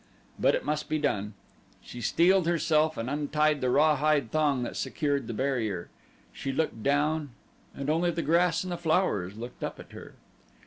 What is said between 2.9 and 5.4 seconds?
and untied the rawhide thong that secured the